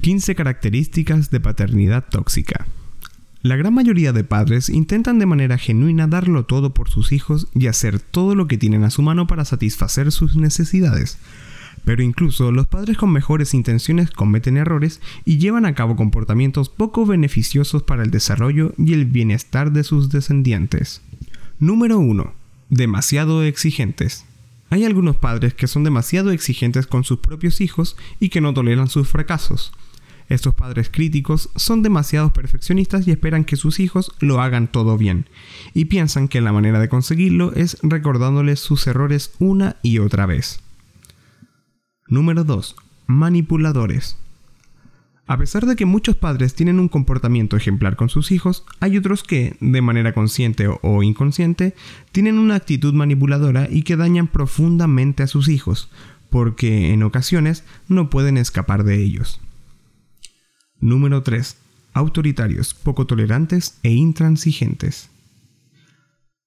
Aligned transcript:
15 0.00 0.34
características 0.34 1.30
de 1.30 1.40
paternidad 1.40 2.06
tóxica. 2.08 2.66
La 3.42 3.56
gran 3.56 3.74
mayoría 3.74 4.12
de 4.12 4.24
padres 4.24 4.70
intentan 4.70 5.18
de 5.18 5.26
manera 5.26 5.58
genuina 5.58 6.06
darlo 6.06 6.46
todo 6.46 6.72
por 6.72 6.88
sus 6.88 7.12
hijos 7.12 7.48
y 7.54 7.66
hacer 7.66 8.00
todo 8.00 8.34
lo 8.34 8.46
que 8.46 8.56
tienen 8.56 8.84
a 8.84 8.90
su 8.90 9.02
mano 9.02 9.26
para 9.26 9.44
satisfacer 9.44 10.10
sus 10.10 10.36
necesidades. 10.36 11.18
Pero 11.84 12.02
incluso 12.02 12.50
los 12.50 12.66
padres 12.66 12.96
con 12.96 13.12
mejores 13.12 13.52
intenciones 13.52 14.10
cometen 14.10 14.56
errores 14.56 15.02
y 15.26 15.38
llevan 15.38 15.66
a 15.66 15.74
cabo 15.74 15.96
comportamientos 15.96 16.70
poco 16.70 17.04
beneficiosos 17.04 17.82
para 17.82 18.02
el 18.02 18.10
desarrollo 18.10 18.72
y 18.78 18.94
el 18.94 19.04
bienestar 19.04 19.70
de 19.72 19.84
sus 19.84 20.08
descendientes. 20.08 21.02
Número 21.58 21.98
1. 21.98 22.32
Demasiado 22.70 23.42
exigentes. 23.42 24.24
Hay 24.70 24.84
algunos 24.84 25.16
padres 25.16 25.52
que 25.52 25.66
son 25.66 25.84
demasiado 25.84 26.30
exigentes 26.30 26.86
con 26.86 27.04
sus 27.04 27.18
propios 27.18 27.60
hijos 27.60 27.96
y 28.18 28.30
que 28.30 28.40
no 28.40 28.54
toleran 28.54 28.88
sus 28.88 29.08
fracasos. 29.08 29.72
Estos 30.30 30.54
padres 30.54 30.88
críticos 30.88 31.50
son 31.56 31.82
demasiado 31.82 32.32
perfeccionistas 32.32 33.06
y 33.06 33.10
esperan 33.10 33.44
que 33.44 33.56
sus 33.56 33.80
hijos 33.80 34.12
lo 34.20 34.40
hagan 34.40 34.68
todo 34.68 34.96
bien, 34.96 35.28
y 35.74 35.86
piensan 35.86 36.28
que 36.28 36.40
la 36.40 36.52
manera 36.52 36.78
de 36.78 36.88
conseguirlo 36.88 37.52
es 37.52 37.76
recordándoles 37.82 38.60
sus 38.60 38.86
errores 38.86 39.32
una 39.40 39.76
y 39.82 39.98
otra 39.98 40.26
vez. 40.26 40.60
Número 42.06 42.44
2. 42.44 42.76
Manipuladores. 43.08 44.18
A 45.26 45.36
pesar 45.36 45.66
de 45.66 45.74
que 45.74 45.84
muchos 45.84 46.14
padres 46.14 46.54
tienen 46.54 46.78
un 46.78 46.88
comportamiento 46.88 47.56
ejemplar 47.56 47.96
con 47.96 48.08
sus 48.08 48.30
hijos, 48.30 48.64
hay 48.78 48.98
otros 48.98 49.24
que, 49.24 49.56
de 49.60 49.82
manera 49.82 50.12
consciente 50.12 50.68
o 50.82 51.02
inconsciente, 51.02 51.74
tienen 52.12 52.38
una 52.38 52.54
actitud 52.54 52.94
manipuladora 52.94 53.66
y 53.68 53.82
que 53.82 53.96
dañan 53.96 54.28
profundamente 54.28 55.24
a 55.24 55.26
sus 55.26 55.48
hijos, 55.48 55.90
porque 56.30 56.92
en 56.92 57.02
ocasiones 57.02 57.64
no 57.88 58.10
pueden 58.10 58.36
escapar 58.36 58.84
de 58.84 59.02
ellos. 59.02 59.40
Número 60.80 61.22
3. 61.22 61.56
Autoritarios, 61.92 62.72
poco 62.72 63.06
tolerantes 63.06 63.78
e 63.82 63.90
intransigentes. 63.90 65.10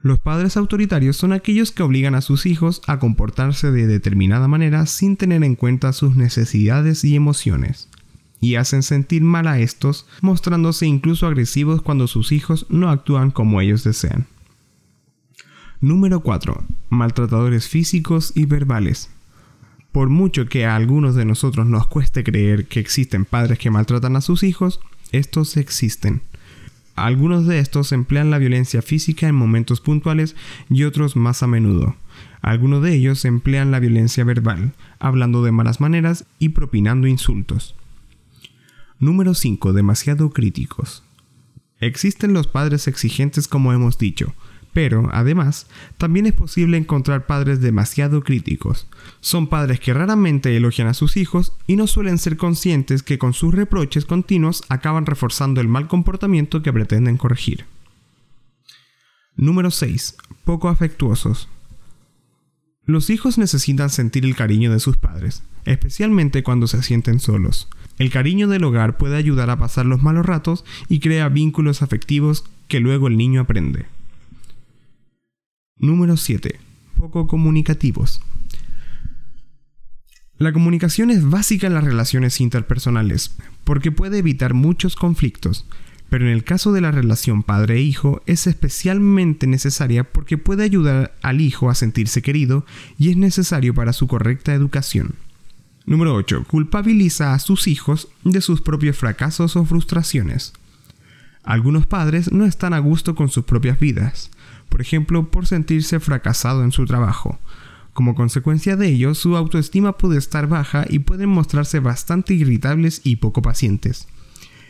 Los 0.00 0.18
padres 0.18 0.56
autoritarios 0.56 1.16
son 1.16 1.32
aquellos 1.32 1.70
que 1.70 1.82
obligan 1.82 2.14
a 2.14 2.20
sus 2.20 2.46
hijos 2.46 2.82
a 2.86 2.98
comportarse 2.98 3.70
de 3.70 3.86
determinada 3.86 4.48
manera 4.48 4.86
sin 4.86 5.16
tener 5.16 5.44
en 5.44 5.54
cuenta 5.54 5.92
sus 5.92 6.16
necesidades 6.16 7.04
y 7.04 7.14
emociones, 7.14 7.88
y 8.40 8.56
hacen 8.56 8.82
sentir 8.82 9.22
mal 9.22 9.46
a 9.46 9.60
estos, 9.60 10.06
mostrándose 10.22 10.86
incluso 10.86 11.26
agresivos 11.26 11.82
cuando 11.82 12.06
sus 12.08 12.32
hijos 12.32 12.66
no 12.68 12.90
actúan 12.90 13.30
como 13.30 13.60
ellos 13.60 13.84
desean. 13.84 14.26
Número 15.80 16.20
4. 16.20 16.64
Maltratadores 16.88 17.68
físicos 17.68 18.32
y 18.34 18.46
verbales. 18.46 19.10
Por 19.96 20.10
mucho 20.10 20.44
que 20.44 20.66
a 20.66 20.76
algunos 20.76 21.14
de 21.14 21.24
nosotros 21.24 21.66
nos 21.66 21.86
cueste 21.86 22.22
creer 22.22 22.66
que 22.66 22.80
existen 22.80 23.24
padres 23.24 23.58
que 23.58 23.70
maltratan 23.70 24.14
a 24.16 24.20
sus 24.20 24.42
hijos, 24.42 24.78
estos 25.10 25.56
existen. 25.56 26.20
Algunos 26.96 27.46
de 27.46 27.60
estos 27.60 27.92
emplean 27.92 28.30
la 28.30 28.36
violencia 28.36 28.82
física 28.82 29.26
en 29.26 29.34
momentos 29.34 29.80
puntuales 29.80 30.36
y 30.68 30.84
otros 30.84 31.16
más 31.16 31.42
a 31.42 31.46
menudo. 31.46 31.96
Algunos 32.42 32.82
de 32.82 32.94
ellos 32.94 33.24
emplean 33.24 33.70
la 33.70 33.80
violencia 33.80 34.22
verbal, 34.22 34.74
hablando 34.98 35.42
de 35.42 35.52
malas 35.52 35.80
maneras 35.80 36.26
y 36.38 36.50
propinando 36.50 37.06
insultos. 37.06 37.74
Número 38.98 39.32
5. 39.32 39.72
Demasiado 39.72 40.28
críticos. 40.28 41.04
Existen 41.80 42.34
los 42.34 42.48
padres 42.48 42.86
exigentes 42.86 43.48
como 43.48 43.72
hemos 43.72 43.96
dicho, 43.96 44.34
pero, 44.76 45.08
además, 45.10 45.68
también 45.96 46.26
es 46.26 46.34
posible 46.34 46.76
encontrar 46.76 47.24
padres 47.24 47.62
demasiado 47.62 48.22
críticos. 48.22 48.86
Son 49.20 49.46
padres 49.46 49.80
que 49.80 49.94
raramente 49.94 50.54
elogian 50.54 50.86
a 50.86 50.92
sus 50.92 51.16
hijos 51.16 51.54
y 51.66 51.76
no 51.76 51.86
suelen 51.86 52.18
ser 52.18 52.36
conscientes 52.36 53.02
que 53.02 53.16
con 53.16 53.32
sus 53.32 53.54
reproches 53.54 54.04
continuos 54.04 54.64
acaban 54.68 55.06
reforzando 55.06 55.62
el 55.62 55.68
mal 55.68 55.88
comportamiento 55.88 56.62
que 56.62 56.74
pretenden 56.74 57.16
corregir. 57.16 57.64
Número 59.34 59.70
6. 59.70 60.18
Poco 60.44 60.68
afectuosos. 60.68 61.48
Los 62.84 63.08
hijos 63.08 63.38
necesitan 63.38 63.88
sentir 63.88 64.26
el 64.26 64.36
cariño 64.36 64.70
de 64.70 64.80
sus 64.80 64.98
padres, 64.98 65.42
especialmente 65.64 66.42
cuando 66.42 66.66
se 66.66 66.82
sienten 66.82 67.18
solos. 67.18 67.66
El 67.98 68.10
cariño 68.10 68.46
del 68.46 68.64
hogar 68.64 68.98
puede 68.98 69.16
ayudar 69.16 69.48
a 69.48 69.58
pasar 69.58 69.86
los 69.86 70.02
malos 70.02 70.26
ratos 70.26 70.66
y 70.90 71.00
crea 71.00 71.30
vínculos 71.30 71.80
afectivos 71.80 72.44
que 72.68 72.80
luego 72.80 73.08
el 73.08 73.16
niño 73.16 73.40
aprende. 73.40 73.86
Número 75.78 76.16
7. 76.16 76.58
Poco 76.96 77.26
comunicativos. 77.26 78.22
La 80.38 80.54
comunicación 80.54 81.10
es 81.10 81.28
básica 81.28 81.66
en 81.66 81.74
las 81.74 81.84
relaciones 81.84 82.40
interpersonales, 82.40 83.36
porque 83.64 83.92
puede 83.92 84.18
evitar 84.18 84.54
muchos 84.54 84.96
conflictos, 84.96 85.66
pero 86.08 86.24
en 86.24 86.32
el 86.32 86.44
caso 86.44 86.72
de 86.72 86.80
la 86.80 86.92
relación 86.92 87.42
padre-hijo 87.42 88.22
es 88.24 88.46
especialmente 88.46 89.46
necesaria 89.46 90.04
porque 90.04 90.38
puede 90.38 90.64
ayudar 90.64 91.14
al 91.20 91.42
hijo 91.42 91.68
a 91.68 91.74
sentirse 91.74 92.22
querido 92.22 92.64
y 92.98 93.10
es 93.10 93.18
necesario 93.18 93.74
para 93.74 93.92
su 93.92 94.06
correcta 94.06 94.54
educación. 94.54 95.16
Número 95.84 96.14
8. 96.14 96.44
Culpabiliza 96.48 97.34
a 97.34 97.38
sus 97.38 97.66
hijos 97.66 98.08
de 98.24 98.40
sus 98.40 98.62
propios 98.62 98.96
fracasos 98.96 99.56
o 99.56 99.64
frustraciones. 99.66 100.54
Algunos 101.46 101.86
padres 101.86 102.32
no 102.32 102.44
están 102.44 102.74
a 102.74 102.80
gusto 102.80 103.14
con 103.14 103.28
sus 103.28 103.44
propias 103.44 103.78
vidas, 103.78 104.32
por 104.68 104.80
ejemplo, 104.80 105.30
por 105.30 105.46
sentirse 105.46 106.00
fracasado 106.00 106.64
en 106.64 106.72
su 106.72 106.84
trabajo. 106.86 107.38
Como 107.92 108.16
consecuencia 108.16 108.76
de 108.76 108.88
ello, 108.88 109.14
su 109.14 109.36
autoestima 109.36 109.96
puede 109.96 110.18
estar 110.18 110.48
baja 110.48 110.84
y 110.88 110.98
pueden 110.98 111.28
mostrarse 111.28 111.78
bastante 111.78 112.34
irritables 112.34 113.00
y 113.04 113.16
poco 113.16 113.42
pacientes. 113.42 114.08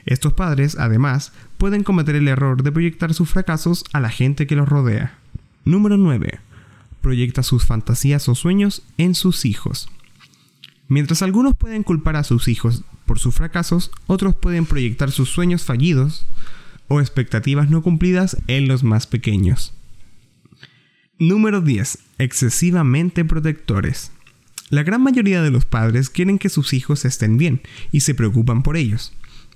Estos 0.04 0.34
padres, 0.34 0.76
además, 0.78 1.32
pueden 1.56 1.82
cometer 1.82 2.14
el 2.14 2.28
error 2.28 2.62
de 2.62 2.70
proyectar 2.70 3.14
sus 3.14 3.30
fracasos 3.30 3.82
a 3.94 4.00
la 4.00 4.10
gente 4.10 4.46
que 4.46 4.54
los 4.54 4.68
rodea. 4.68 5.18
Número 5.64 5.96
9. 5.96 6.40
Proyecta 7.00 7.42
sus 7.42 7.64
fantasías 7.64 8.28
o 8.28 8.34
sueños 8.34 8.82
en 8.98 9.14
sus 9.14 9.46
hijos. 9.46 9.88
Mientras 10.88 11.22
algunos 11.22 11.56
pueden 11.56 11.84
culpar 11.84 12.16
a 12.16 12.22
sus 12.22 12.48
hijos 12.48 12.84
por 13.06 13.18
sus 13.18 13.34
fracasos, 13.34 13.90
otros 14.06 14.36
pueden 14.36 14.66
proyectar 14.66 15.10
sus 15.10 15.30
sueños 15.30 15.64
fallidos 15.64 16.26
o 16.88 17.00
expectativas 17.00 17.70
no 17.70 17.82
cumplidas 17.82 18.36
en 18.46 18.68
los 18.68 18.84
más 18.84 19.06
pequeños. 19.06 19.74
Número 21.18 21.60
10. 21.60 21.98
Excesivamente 22.18 23.24
protectores. 23.24 24.12
La 24.68 24.82
gran 24.82 25.02
mayoría 25.02 25.42
de 25.42 25.50
los 25.50 25.64
padres 25.64 26.10
quieren 26.10 26.38
que 26.38 26.48
sus 26.48 26.72
hijos 26.72 27.04
estén 27.04 27.38
bien 27.38 27.60
y 27.92 28.00
se 28.00 28.14
preocupan 28.14 28.62
por 28.62 28.76
ellos, 28.76 29.12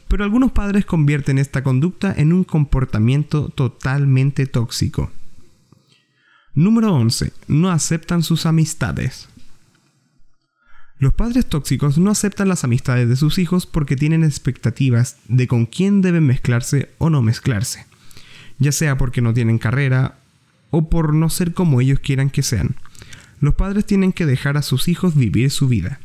pero 0.09 0.25
algunos 0.25 0.53
padres 0.53 0.85
convierten 0.85 1.39
esta 1.39 1.63
conducta 1.63 2.15
en 2.17 2.33
un 2.33 2.45
comportamiento 2.45 3.49
totalmente 3.49 4.47
tóxico. 4.47 5.11
Número 6.55 6.95
11. 6.95 7.33
No 7.49 7.71
aceptan 7.71 8.23
sus 8.23 8.47
amistades. 8.47 9.29
Los 11.00 11.15
padres 11.15 11.47
tóxicos 11.47 11.97
no 11.97 12.11
aceptan 12.11 12.49
las 12.49 12.62
amistades 12.62 13.09
de 13.09 13.16
sus 13.16 13.38
hijos 13.38 13.65
porque 13.65 13.97
tienen 13.97 14.22
expectativas 14.22 15.16
de 15.28 15.49
con 15.49 15.65
quién 15.65 16.03
deben 16.03 16.27
mezclarse 16.27 16.91
o 16.99 17.09
no 17.09 17.22
mezclarse, 17.22 17.87
ya 18.59 18.71
sea 18.71 18.99
porque 18.99 19.22
no 19.22 19.33
tienen 19.33 19.59
carrera 19.59 20.19
o 20.69 20.91
por 20.91 21.15
no 21.15 21.31
ser 21.31 21.55
como 21.55 21.81
ellos 21.81 22.00
quieran 22.00 22.28
que 22.28 22.43
sean. 22.43 22.77
Los 23.41 23.55
padres 23.55 23.87
tienen 23.87 24.12
que 24.12 24.27
dejar 24.27 24.59
a 24.59 24.62
sus 24.62 24.89
hijos 24.89 25.15
vivir 25.15 25.50
su 25.50 25.69
vida. 25.69 26.00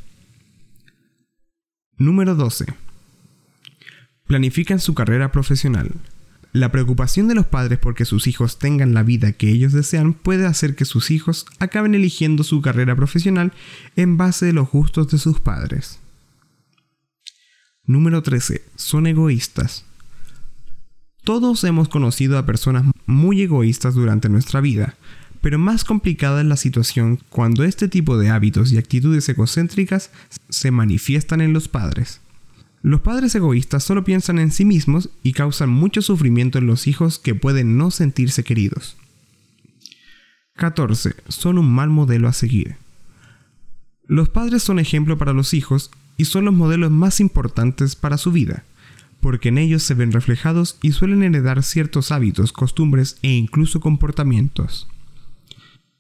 Número 1.97 2.33
12. 2.33 2.65
Planifican 4.27 4.79
su 4.79 4.93
carrera 4.95 5.29
profesional. 5.33 5.91
La 6.55 6.71
preocupación 6.71 7.27
de 7.27 7.35
los 7.35 7.47
padres 7.47 7.79
porque 7.79 8.05
sus 8.05 8.27
hijos 8.27 8.59
tengan 8.59 8.93
la 8.93 9.03
vida 9.03 9.33
que 9.33 9.51
ellos 9.51 9.73
desean 9.73 10.13
puede 10.13 10.45
hacer 10.45 10.77
que 10.77 10.85
sus 10.85 11.11
hijos 11.11 11.45
acaben 11.59 11.95
eligiendo 11.95 12.45
su 12.45 12.61
carrera 12.61 12.95
profesional 12.95 13.51
en 13.97 14.15
base 14.15 14.45
de 14.45 14.53
los 14.53 14.69
gustos 14.69 15.09
de 15.09 15.17
sus 15.17 15.41
padres. 15.41 15.99
Número 17.83 18.23
13. 18.23 18.63
Son 18.77 19.05
egoístas. 19.05 19.83
Todos 21.25 21.61
hemos 21.65 21.89
conocido 21.89 22.37
a 22.37 22.45
personas 22.45 22.85
muy 23.05 23.41
egoístas 23.41 23.93
durante 23.93 24.29
nuestra 24.29 24.61
vida, 24.61 24.95
pero 25.41 25.59
más 25.59 25.83
complicada 25.83 26.39
es 26.39 26.47
la 26.47 26.55
situación 26.55 27.19
cuando 27.27 27.65
este 27.65 27.89
tipo 27.89 28.17
de 28.17 28.29
hábitos 28.29 28.71
y 28.71 28.77
actitudes 28.77 29.27
egocéntricas 29.27 30.09
se 30.47 30.71
manifiestan 30.71 31.41
en 31.41 31.51
los 31.51 31.67
padres. 31.67 32.21
Los 32.85 33.01
padres 33.01 33.33
egoístas 33.33 33.83
solo 33.83 34.03
piensan 34.03 34.37
en 34.37 34.51
sí 34.51 34.63
mismos 34.63 35.09
y 35.23 35.33
causan 35.33 35.69
mucho 35.69 36.03
sufrimiento 36.03 36.59
en 36.59 36.67
los 36.67 36.85
hijos 36.85 37.17
que 37.17 37.33
pueden 37.33 37.77
no 37.77 37.89
sentirse 37.89 38.43
queridos. 38.43 38.95
14. 40.57 41.15
Son 41.27 41.57
un 41.57 41.73
mal 41.73 41.89
modelo 41.89 42.27
a 42.27 42.33
seguir. 42.33 42.75
Los 44.05 44.29
padres 44.29 44.61
son 44.61 44.77
ejemplo 44.77 45.17
para 45.17 45.33
los 45.33 45.55
hijos 45.55 45.89
y 46.15 46.25
son 46.25 46.45
los 46.45 46.53
modelos 46.53 46.91
más 46.91 47.19
importantes 47.19 47.95
para 47.95 48.19
su 48.19 48.31
vida 48.31 48.63
porque 49.19 49.49
en 49.49 49.57
ellos 49.57 49.81
se 49.81 49.95
ven 49.95 50.11
reflejados 50.11 50.77
y 50.83 50.91
suelen 50.91 51.23
heredar 51.23 51.63
ciertos 51.63 52.11
hábitos, 52.11 52.53
costumbres 52.53 53.17
e 53.23 53.29
incluso 53.29 53.79
comportamientos. 53.79 54.87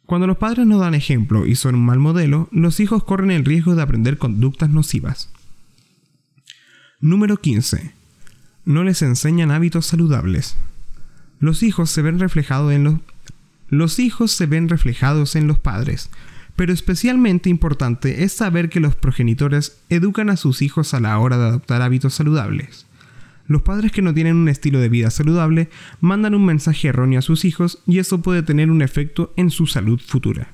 Cuando 0.05 0.27
los 0.27 0.37
padres 0.37 0.67
no 0.67 0.77
dan 0.77 0.93
ejemplo 0.93 1.47
y 1.47 1.55
son 1.55 1.73
un 1.73 1.87
mal 1.87 1.97
modelo, 1.97 2.47
los 2.51 2.79
hijos 2.79 3.03
corren 3.03 3.31
el 3.31 3.43
riesgo 3.43 3.73
de 3.73 3.81
aprender 3.81 4.19
conductas 4.19 4.69
nocivas. 4.69 5.31
Número 7.01 7.37
15. 7.37 7.93
No 8.65 8.83
les 8.83 9.01
enseñan 9.01 9.51
hábitos 9.51 9.85
saludables. 9.85 10.57
Los 11.39 11.61
hijos 11.61 11.89
se 11.91 12.01
ven 12.01 12.19
reflejados 12.19 12.71
en 12.71 12.83
los 12.85 12.95
los 13.69 13.97
hijos 13.97 14.31
se 14.31 14.45
ven 14.45 14.69
reflejados 14.69 15.35
en 15.35 15.47
los 15.47 15.57
padres, 15.57 16.11
pero 16.55 16.71
especialmente 16.71 17.49
importante 17.49 18.23
es 18.23 18.31
saber 18.31 18.69
que 18.69 18.79
los 18.79 18.95
progenitores 18.95 19.81
educan 19.89 20.29
a 20.29 20.37
sus 20.37 20.61
hijos 20.61 20.93
a 20.93 20.99
la 20.99 21.17
hora 21.17 21.37
de 21.37 21.45
adoptar 21.45 21.81
hábitos 21.81 22.13
saludables. 22.13 22.85
Los 23.47 23.63
padres 23.63 23.91
que 23.91 24.01
no 24.01 24.13
tienen 24.13 24.35
un 24.35 24.49
estilo 24.49 24.79
de 24.79 24.89
vida 24.89 25.09
saludable 25.09 25.69
mandan 25.99 26.35
un 26.35 26.45
mensaje 26.45 26.87
erróneo 26.89 27.19
a 27.19 27.23
sus 27.23 27.43
hijos 27.43 27.79
y 27.87 27.99
eso 27.99 28.21
puede 28.21 28.43
tener 28.43 28.69
un 28.69 28.81
efecto 28.81 29.33
en 29.35 29.49
su 29.49 29.65
salud 29.65 29.99
futura. 29.99 30.49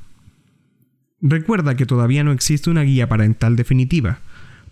Recuerda 1.22 1.76
que 1.76 1.86
todavía 1.86 2.24
no 2.24 2.32
existe 2.32 2.70
una 2.70 2.82
guía 2.82 3.08
parental 3.08 3.56
definitiva, 3.56 4.20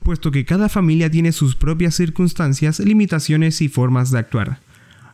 puesto 0.03 0.31
que 0.31 0.45
cada 0.45 0.69
familia 0.69 1.09
tiene 1.09 1.31
sus 1.31 1.55
propias 1.55 1.95
circunstancias, 1.95 2.79
limitaciones 2.79 3.61
y 3.61 3.69
formas 3.69 4.11
de 4.11 4.19
actuar. 4.19 4.59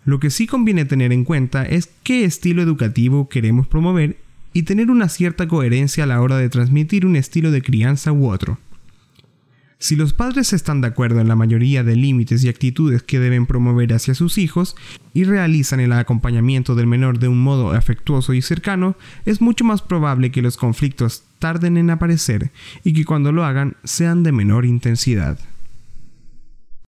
Lo 0.05 0.19
que 0.19 0.29
sí 0.29 0.47
conviene 0.47 0.85
tener 0.85 1.11
en 1.11 1.25
cuenta 1.25 1.63
es 1.63 1.89
qué 2.03 2.25
estilo 2.25 2.61
educativo 2.61 3.27
queremos 3.27 3.67
promover 3.67 4.17
y 4.53 4.63
tener 4.63 4.89
una 4.91 5.09
cierta 5.09 5.47
coherencia 5.47 6.05
a 6.05 6.07
la 6.07 6.21
hora 6.21 6.37
de 6.37 6.49
transmitir 6.49 7.05
un 7.05 7.15
estilo 7.15 7.51
de 7.51 7.61
crianza 7.61 8.11
u 8.11 8.29
otro. 8.29 8.57
Si 9.77 9.95
los 9.95 10.13
padres 10.13 10.53
están 10.53 10.81
de 10.81 10.87
acuerdo 10.87 11.19
en 11.19 11.27
la 11.27 11.35
mayoría 11.35 11.83
de 11.83 11.95
límites 11.95 12.43
y 12.43 12.49
actitudes 12.49 13.03
que 13.03 13.19
deben 13.19 13.45
promover 13.45 13.93
hacia 13.93 14.15
sus 14.15 14.37
hijos 14.37 14.75
y 15.13 15.25
realizan 15.25 15.79
el 15.79 15.91
acompañamiento 15.91 16.75
del 16.75 16.87
menor 16.87 17.19
de 17.19 17.27
un 17.27 17.41
modo 17.41 17.71
afectuoso 17.71 18.33
y 18.33 18.41
cercano, 18.41 18.95
es 19.25 19.41
mucho 19.41 19.65
más 19.65 19.81
probable 19.81 20.31
que 20.31 20.41
los 20.41 20.57
conflictos 20.57 21.23
tarden 21.39 21.77
en 21.77 21.89
aparecer 21.89 22.51
y 22.83 22.93
que 22.93 23.05
cuando 23.05 23.31
lo 23.31 23.43
hagan 23.43 23.75
sean 23.83 24.23
de 24.23 24.31
menor 24.31 24.65
intensidad. 24.65 25.39